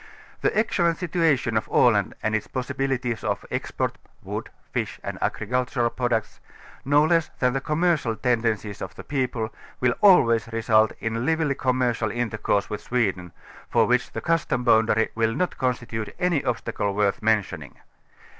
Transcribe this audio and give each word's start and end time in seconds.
The 0.41 0.57
excellent 0.57 0.97
situa 0.97 1.37
tion 1.37 1.55
of 1.55 1.67
Aland 1.69 2.15
and 2.23 2.33
its 2.35 2.47
possibilities 2.47 3.23
of 3.23 3.45
export 3.51 3.99
(wood, 4.23 4.49
fish 4.73 4.99
and 5.03 5.19
agricultural 5.21 5.91
products) 5.91 6.39
no 6.83 7.03
less 7.05 7.29
than 7.37 7.53
the 7.53 7.61
commercial 7.61 8.15
tenden 8.15 8.55
cies 8.57 8.81
of 8.81 8.95
the 8.95 9.03
people, 9.03 9.53
will 9.79 9.93
always 10.01 10.51
result 10.51 10.91
in 11.01 11.23
lively 11.23 11.53
commercial 11.53 12.09
intercourse 12.09 12.67
with 12.67 12.81
Sweden, 12.81 13.31
for 13.69 13.85
which 13.85 14.11
the 14.11 14.21
custom 14.21 14.63
boundary 14.63 15.09
will 15.13 15.35
not 15.35 15.59
constitute 15.59 16.15
any 16.17 16.43
obstacle 16.45 16.95
worth 16.95 17.21
mentioning. 17.21 17.75